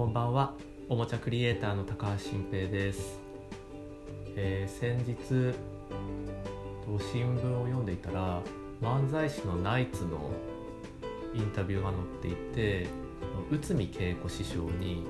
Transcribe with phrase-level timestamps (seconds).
[0.00, 0.54] こんばんは。
[0.88, 3.20] おもちゃクリエイターの高橋新平です、
[4.34, 5.14] えー先日
[6.86, 8.40] と新聞を読んでいたら
[8.80, 10.30] 漫才師のナイツの
[11.34, 12.86] インタビューが載っていて
[13.50, 15.04] 内海恵子師匠に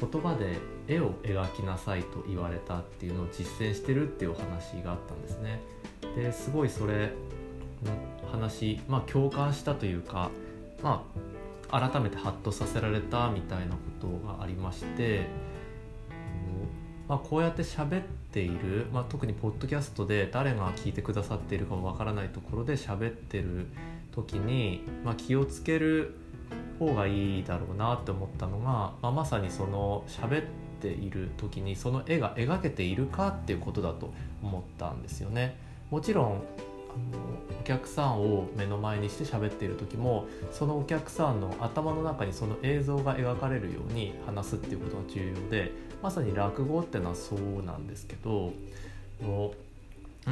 [0.00, 0.58] こう言葉で
[0.88, 5.60] 絵を描きなさいと言われたっていうのを実践してるっていうお話があったんですね。
[6.16, 7.12] ですごいそれ
[7.84, 10.32] の話まあ共感したというか
[10.82, 11.39] まあ
[11.70, 15.26] 改めてハッとさせられたみたいなことがありまして、
[17.08, 23.66] まあ、こうやって喋っている、まあ、特にポッドキャストで誰が聞いてくださっているかもわからないところで喋ってる
[24.12, 26.14] 時に、まあ、気をつける
[26.78, 30.44] 方がいいだろうなって思ったのが、まあ、まさにその喋っ
[30.80, 35.58] ている時にその絵が描けているかっていうことだと思ったんですよね。
[35.90, 36.42] もちろん
[37.60, 48.52] お客さんを目の前にして喋っている時もそのお客さんの頭の中にその映像が描かれるように話すっていうことが重要でまさに落語っていうのはそうなんですけど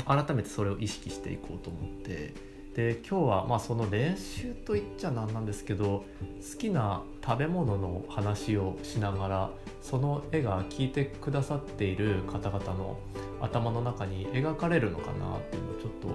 [0.07, 2.35] 改めてそれを意識していこうと思って
[2.79, 6.05] で今日はまあその練習と言っちゃなんなんですけど
[6.53, 9.51] 好きな食べ物の話をしながら
[9.83, 12.97] その絵が聞いてくださっている方々の
[13.41, 16.07] 頭の中に描かれるのかなっていうのをちょっと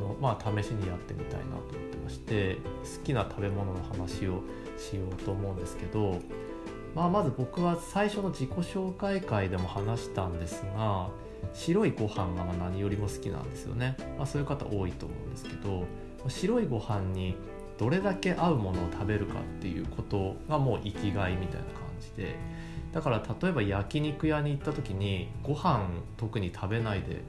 [0.00, 4.44] の、まあ、試しにやってみたいなと思ってまして好きな食べ物の話を
[4.78, 6.20] しようと思うんですけど、
[6.96, 11.10] まあ、まず僕は最初の自己紹介会でも話したんですが
[11.52, 15.84] 白いご飯が何よりも好きなんですよね、まあ、そういう方多いと思うんですけど
[16.26, 17.36] 白いご飯に
[17.76, 22.34] どれだけ合うものを食べるかっていうことがもう生きがいみたいな感じで
[22.92, 25.86] だから例えば焼肉屋に行った時にご飯
[26.16, 27.20] 特に食べないで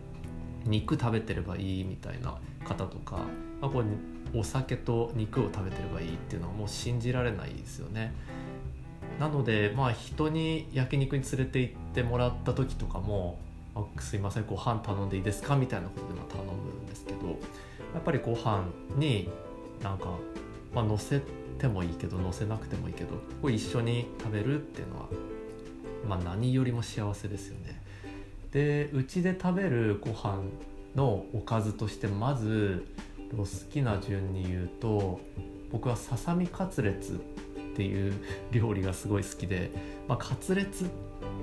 [0.64, 3.18] 肉食べてればいいみたいな方とか、
[3.60, 8.14] まあ、こうお酒と肉を食べてればいいっていうのはもう信じられないですよね。
[9.20, 13.40] なのでまあ人に焼肉に連れて行ってもらった時とかも
[13.76, 16.52] 「あすいませんご飯頼んでいいですか?」みたいなことでも頼む
[16.84, 19.30] んですけどやっぱりご飯に
[19.82, 20.18] なんか、
[20.74, 21.22] まあ、乗せ
[21.60, 25.06] てもいいけど乗せなくてもいいけどこ一緒に食べるっていうのは、
[26.08, 27.82] まあ、何よりも幸せですよね。
[28.52, 30.42] でうちで食べるご飯
[30.96, 32.86] のおかずとしてまず
[33.36, 35.20] 好きな順に言うと
[35.72, 37.20] 僕はささみカツレツ
[37.78, 38.14] っていう
[38.52, 39.70] 料理がすごい好きで、
[40.08, 40.88] まあ、カツレツっ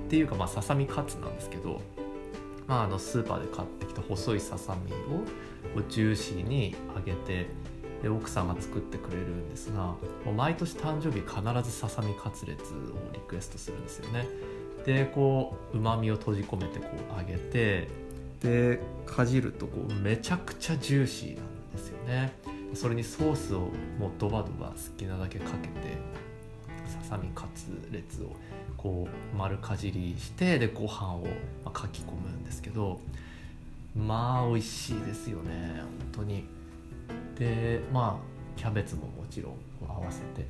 [0.08, 1.80] ていうか、まあ、ささみカツなんですけど、
[2.66, 5.24] まあ、あのスーパーで買ってきた細いささみを
[5.88, 7.46] ジューシーに揚げて
[8.02, 12.76] で奥さんが作ってくれるんですがもう毎年誕生日必ずささみカツレツを
[13.12, 14.26] リクエストするんですよね。
[14.84, 16.86] でこうまみを閉じ込めてこ
[17.16, 17.88] う揚げて
[18.40, 22.34] でかじるとこうめちゃくちゃジューシーなんですよね
[22.74, 25.96] それにソースをもうドバドバ好きなだけかけて
[27.04, 28.28] ささみカツレツを
[28.78, 31.26] こう丸かじりしてでご飯をま
[31.66, 32.98] あかき込むんですけど
[33.94, 36.44] まあ美味しいですよね本当に。
[37.38, 39.54] でまあキャベツももちろん
[39.86, 40.46] 合わせて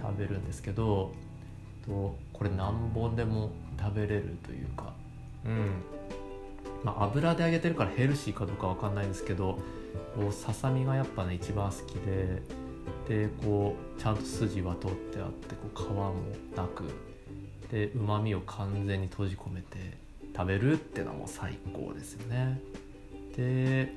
[0.00, 1.12] 食べるんですけど
[1.84, 4.92] とこれ何本でも食べれるというか
[5.44, 5.70] うん。
[6.84, 9.58] まあ油で揚げてるからヘルシーかどうかわかんないんですけど
[10.30, 12.40] ささみがやっぱね一番好きで
[13.08, 16.14] でこうちゃんと筋は取ってあってこう皮も
[16.56, 16.84] なく
[17.70, 19.98] でうまみを完全に閉じ込めて
[20.34, 22.60] 食べるっていうのも最高ですよね。
[23.36, 23.92] で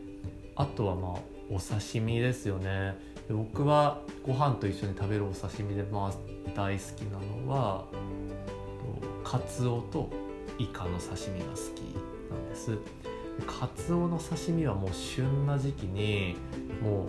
[0.56, 2.96] あとはまあお刺身ですよね。
[3.28, 6.14] で僕はご飯と一緒に食べるお刺身でまあ
[6.56, 7.86] 大好きなのは
[9.24, 10.10] カツオと
[10.58, 11.82] イカの刺身が好き
[12.30, 12.78] なんです。
[13.48, 16.36] カツオの刺身はもう旬な時期に
[16.84, 17.08] もう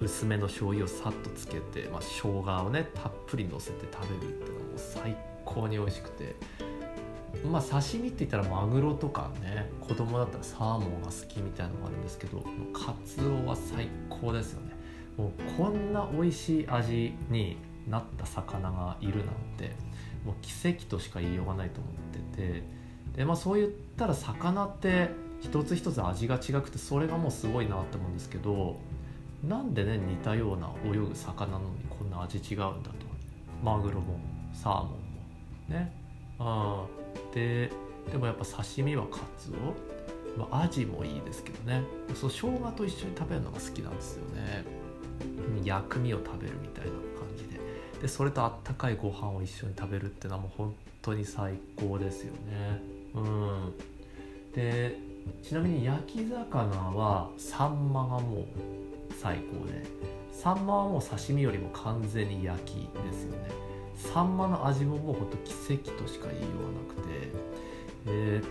[0.00, 6.36] 薄めの醤油をさっとつけて、まあ、生姜をねたっぷりのせて食べるっていうのはもう最高に美味しくて。
[7.44, 12.42] まあ刺身って言ったらマグロとかね子供だったらサーモンが好きみたいなのもあるんですけど
[12.72, 14.72] カツオは最高ですよね。
[15.18, 19.26] もうこんな美味しい味になった魚がいるなん
[19.58, 19.76] て
[20.24, 21.92] もう奇跡としか言いようがないと思っ
[22.32, 22.62] てて。
[23.16, 25.10] で、まあ、そう言ったら魚って
[25.40, 28.78] 一つ一つ味が違くてそれがもうすごいなって思うんですけど
[29.48, 33.06] なんでね似たような泳ぐ魚なのにこんな味違うんだと。
[33.62, 34.18] マグロも
[34.52, 34.96] サーモンも。
[35.68, 35.92] ね。
[36.38, 36.84] あ
[37.34, 37.70] で
[38.10, 39.52] でもやっぱ刺身はカツ
[40.36, 41.82] オ、まあ、アジもいいですけどね。
[42.14, 44.64] そう生姜と一緒に食べるのが好きなんですよね。
[45.64, 47.60] 薬味を食べるみたいな感じで。
[48.02, 52.82] でそれとあったかいご飯を一緒に食べるっていうのはもう本当に最高ですよね。
[53.14, 53.72] うん。
[54.54, 54.98] で
[55.42, 58.44] ちなみに焼き魚はサンマがもう
[59.20, 59.84] 最高で。
[60.32, 63.50] サンマはもう刺身よりも完全に焼きですよね。
[63.96, 67.32] サンマの味ももうほんと奇跡としか言いようがなくて、
[68.06, 68.42] え、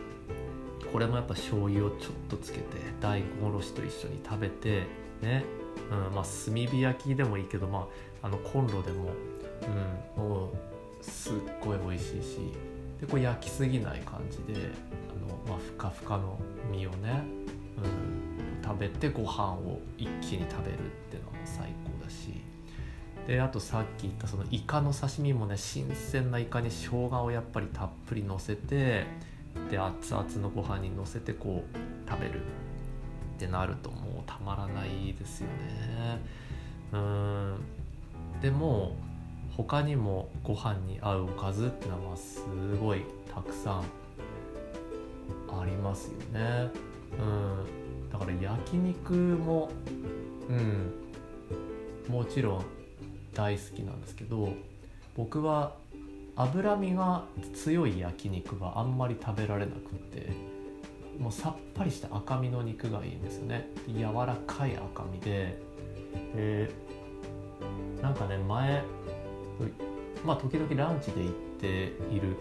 [0.92, 2.66] これもやっぱ醤油をちょっとつけて
[3.00, 4.84] 大根おろしと一緒に食べて
[5.22, 5.46] ね、
[5.92, 7.88] うんまあ、炭火焼きでもいいけど、ま
[8.22, 9.12] あ、あのコンロでも、
[10.18, 10.50] うん、もう
[11.02, 11.34] すっ
[11.64, 12.76] ごい美味しいし。
[13.00, 14.70] でこう焼きすぎない感じで
[15.10, 16.40] あの、まあ、ふかふかの
[16.72, 17.24] 身をね、
[17.78, 18.15] うん、
[18.66, 20.80] 食べてご飯を一気に食べるっ
[21.10, 22.42] ていうのも最高だし。
[23.28, 29.06] であとさっき言ったそのイカの刺身もね新鮮なイカに生姜をやっぱりたっぷりのせて
[29.72, 36.20] で熱々のご飯にのせてこう食べるってなるともうたまらないですよね。
[36.94, 37.58] うん。
[38.42, 38.96] でも
[39.58, 42.42] 他にもご飯に合うおかずってのはす
[42.80, 43.02] ごい
[43.34, 43.84] たくさん
[45.50, 46.70] ありますよね。
[47.20, 47.85] うん。
[48.18, 49.70] だから焼肉も
[50.50, 50.94] うん。
[52.08, 52.66] もちろん
[53.34, 54.54] 大好きなんですけど
[55.18, 55.76] 僕は
[56.36, 60.30] 脂身が強い焼肉はあんまり食べられなくって
[61.20, 63.68] もうさっぱりした赤身の肉がいいんですよね。
[63.88, 65.58] 柔らかい赤身で
[66.36, 66.70] で
[68.02, 68.84] なんかね前
[70.24, 72.36] まあ時々ランチで行っている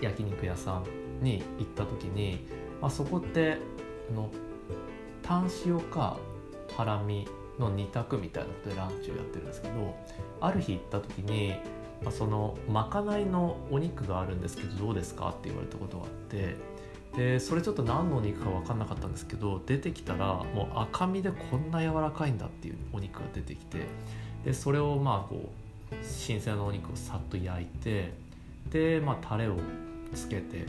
[0.00, 0.84] 焼肉屋さん
[1.22, 2.46] に行った時に、
[2.80, 3.58] まあ、そこって
[4.10, 4.30] あの
[5.30, 6.16] タン塩か
[6.76, 7.24] ハラミ
[7.56, 9.94] の2択みたいなことでランチをやってるんですけど
[10.40, 11.54] ある日行った時に、
[12.02, 16.56] まあ、そのまかないのお肉があるんですけどどうですかって言われたことがあって
[17.16, 23.86] でそれちょっと何のお肉か分かんなかったんですけど出てきたらもう赤身でこんな柔らかいんだっていうお肉が出てきて
[24.44, 25.52] でそれをまあこ
[25.92, 28.14] う新鮮なお肉をさっと焼いて
[28.68, 29.58] でまあタレを
[30.12, 30.66] つけて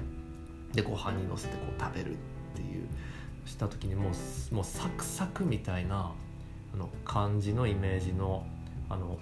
[0.71, 2.15] でご飯にのせてこう食べるっ
[2.55, 2.87] ていう
[3.45, 6.11] した時にもうもうサクサクみたいな
[6.73, 8.45] あの感じのイメージの
[8.89, 9.17] あの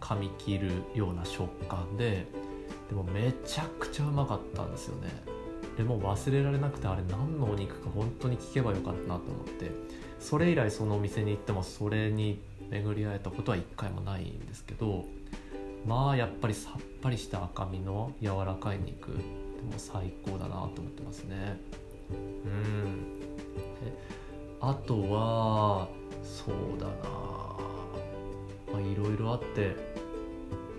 [0.00, 2.26] 噛み切るような食感で
[2.88, 5.08] でもめちゃくちゃうまかったんですよね。
[5.76, 9.70] でも忘れられなくてあれ何のお肉か本当に聞けばよかったなと思って。
[10.18, 12.40] それ以来そのお店に行ってもそれに
[12.70, 15.04] 巡り会えたことは一回もないんですけど
[15.86, 21.60] まあやっぱりさっぱりした赤身の柔らかい肉でも最高だなと思ってますね。
[22.10, 23.16] うん。
[24.60, 25.88] あとは
[26.22, 26.94] そうだな。
[28.72, 29.76] まあいろいろあって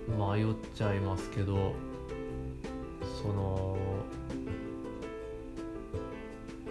[0.07, 0.45] 迷っ
[0.75, 1.74] ちゃいますけど
[3.21, 3.77] その、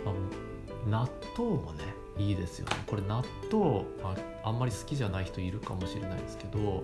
[0.05, 0.15] まあ、
[0.89, 1.85] 納豆もね
[2.19, 2.77] いいですよね。
[2.87, 4.15] これ納豆あ
[4.45, 6.83] あんまり好きじゃない人いるかもしれないですけど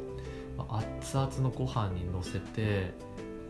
[0.56, 0.66] ま
[1.00, 2.92] 熱々のご飯にのせて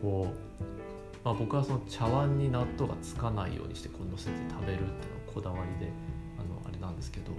[0.01, 0.82] こう、
[1.25, 5.93] まあ、僕はその茶碗に納豆がつかないようにしてこうのせて食べるっていうのはこだわりで
[6.39, 7.33] あのあれなんですけど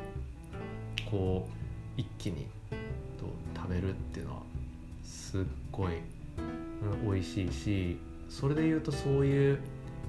[1.09, 1.47] こ
[1.97, 2.47] う一気に
[3.19, 3.25] と
[3.55, 4.41] 食べるっていうのは
[5.03, 7.97] すっごい、うん、美味しいし
[8.29, 9.59] それで言うとそういう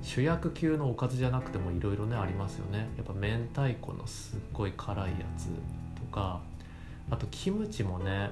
[0.03, 2.89] 主役級のおかずじゃなくてもいろいろねありますよね。
[2.97, 5.47] やっぱ明太子のすっごい辛いやつ
[5.99, 6.41] とか
[7.11, 8.31] あとキムチもね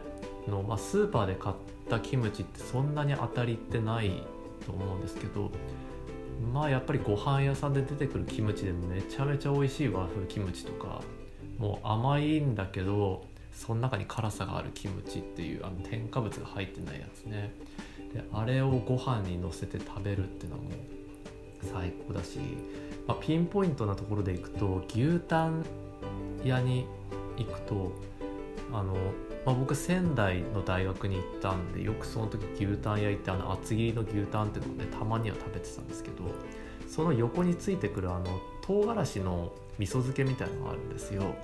[0.49, 1.55] の、まあ、スーパーで買っ
[1.89, 4.23] たキムチってそんなに当たりってない
[4.63, 5.51] と思うんですけど
[6.53, 11.03] まあやっぱりご飯屋さんで出てくるキムチでめちゃめちゃ美味しい和風キムチとか
[11.59, 17.55] もう甘いんだけどその中に辛さがあるキムチっていうあの添加物が入ってないやつね。
[18.13, 20.73] であれをご飯にのせて食べるっていうのもう
[21.63, 22.39] 最高だし、
[23.07, 25.65] まあ、ピンポイントなところでいくと牛タン
[26.45, 26.87] 屋に
[27.39, 27.93] 行くと
[28.73, 28.97] あの、
[29.45, 36.25] まあ、僕仙台の大学に行ったんでよくその時牛タン屋行ってあの厚切りの牛タンっていうのをねたまには食べてたんですけど
[36.89, 38.27] その横についてくるあの
[38.65, 41.35] 唐辛子の味噌漬けみたいのがあるんですよ。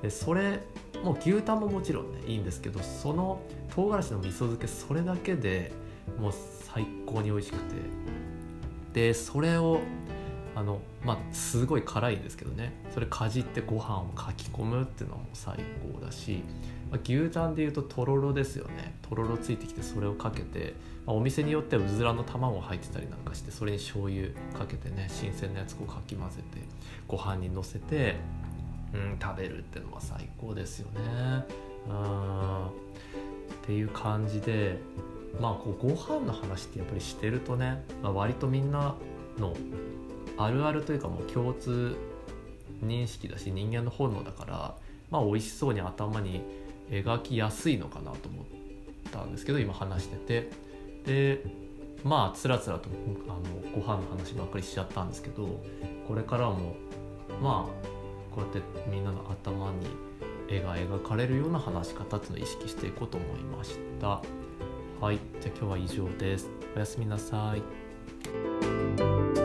[0.00, 0.60] でそれ
[1.02, 3.42] もう牛タンももちろんねいいんですけどその
[3.74, 5.72] 唐辛子の味噌漬けそれだけで
[6.18, 7.74] もう最高に美味しくて。
[8.92, 9.80] でそれを
[10.54, 12.72] あのまあすごい辛いですけどね。
[12.92, 15.58] それかじってご飯をかき込むっていうのも最
[15.94, 16.42] 高だし、
[16.90, 18.94] まあ、牛タンでいうととろろですよね。
[19.02, 20.74] とろろついてきてそれをかけて、
[21.06, 24.28] まあ、お店によってはうずらの卵入ってたりなんかしてそれに醤油
[24.58, 26.60] かけてね新鮮なやつをかき混ぜて
[27.08, 28.16] ご飯にのせて、
[28.92, 31.44] うん、食べるっていうのは最高ですよね。
[31.88, 34.78] うんっていう感じで
[35.40, 38.94] まあこうご飯の話ってやっぱりしてるとね、まあ、割とみんな
[39.38, 39.54] の
[40.36, 41.96] あるあるというかもう共通
[42.82, 44.76] 認識だし人間の本能だから
[45.10, 46.42] まあ美味しそうに頭に
[46.90, 48.44] 描きやすいのかなと思っ
[49.10, 50.72] たんですけど今話してて。
[51.04, 51.44] で
[52.04, 52.88] まあつらつらと
[53.28, 53.40] あの
[53.74, 55.62] ご飯の話ばっかりしちゃったんですけど
[56.08, 56.74] これからも
[57.40, 58.60] まあこうやって
[58.90, 59.86] みんなの頭に
[60.48, 64.22] 絵が描かれるような話し方っていうのを意識していこうと思いました。
[65.00, 66.48] はいじゃあ今日は以上です。
[66.74, 69.41] おやすみなさい。